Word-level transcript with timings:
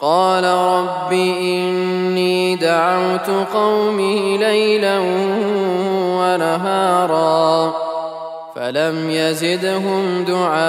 قال 0.00 0.44
رب 0.44 1.12
إني 1.12 2.56
دعوت 2.56 3.30
قومي 3.54 4.38
ليلا 4.38 4.98
ونهارا 6.18 7.74
فلم 8.56 9.10
يزدهم 9.10 10.24
دعائي 10.24 10.60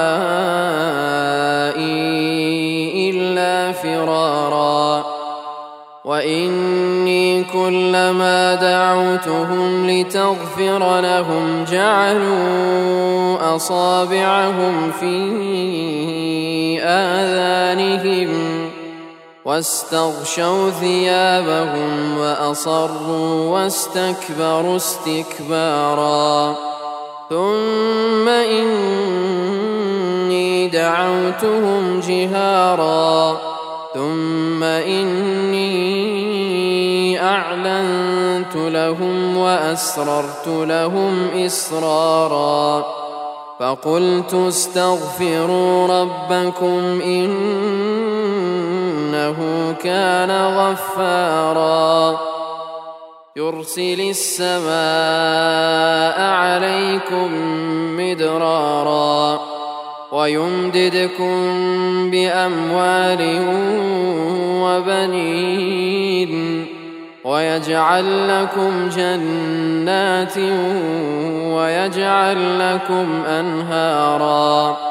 إلا 3.10 3.72
فرارا 3.72 5.06
وإني 6.06 7.44
كلما 7.44 8.56
دعوتهم 8.56 9.90
لتغفر 9.90 11.02
لهم 11.02 11.66
جعلوا 11.72 13.56
أصابعهم 13.56 14.92
في 15.00 15.18
آذانهم 16.84 18.71
واستغشوا 19.52 20.70
ثيابهم 20.70 22.18
وأصروا 22.18 23.50
واستكبروا 23.50 24.76
استكبارا. 24.76 26.56
ثم 27.30 28.28
إني 28.28 29.08
دعوتهم 30.68 32.00
جهارا. 32.00 33.38
ثم 33.94 34.64
إني 34.64 35.72
أعلنت 37.24 38.56
لهم 38.56 39.38
وأسررت 39.38 40.48
لهم 40.48 41.28
إسرارا. 41.46 42.86
فقلت 43.60 44.34
استغفروا 44.34 45.88
ربكم 45.88 47.02
إن 47.02 47.32
إنه 48.92 49.76
كان 49.84 50.32
غفارا. 50.32 52.20
يرسل 53.36 54.10
السماء 54.10 54.72
عليكم 56.22 57.32
مدرارا 57.98 59.40
ويمددكم 60.12 61.32
بأموال 62.12 63.42
وبنين 64.64 66.32
ويجعل 67.24 68.28
لكم 68.28 68.90
جنات 68.90 70.38
ويجعل 71.56 72.60
لكم 72.60 73.24
أنهاراً. 73.26 74.91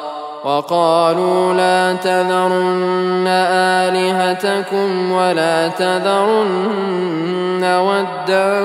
وقالوا 0.43 1.53
لا 1.53 1.93
تذرن 1.93 3.27
آلهتكم 3.87 5.11
ولا 5.11 5.67
تذرن 5.67 7.63
ودا 7.63 8.61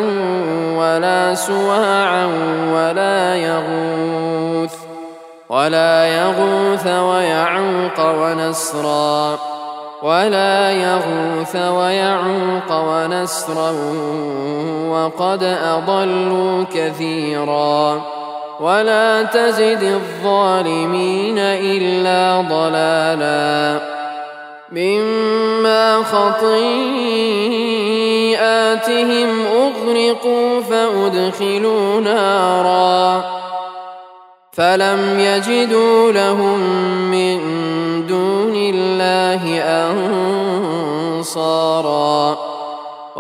ولا 0.77 1.35
سواعا 1.35 2.27
ولا 2.73 3.37
يغوث 3.37 4.75
ولا 5.49 6.07
يغوث 6.07 6.87
ويعوق 6.87 7.99
ونسرا 7.99 9.39
ولا 10.03 10.71
يغوث 10.71 11.57
ويعوق 11.57 12.71
ونسرا 12.71 13.73
وقد 14.91 15.43
أضلوا 15.43 16.65
كثيراً 16.75 18.17
ولا 18.61 19.23
تزد 19.23 19.83
الظالمين 19.83 21.39
إلا 21.39 22.45
ضلالا. 22.49 23.81
مما 24.73 26.03
خطيئاتهم 26.03 26.89
أغرقوا 29.47 30.61
فأدخلوا 30.61 32.01
نارا. 32.01 33.25
فلم 34.53 35.21
يجدوا 35.21 36.13
لهم 36.13 36.59
من 37.11 37.46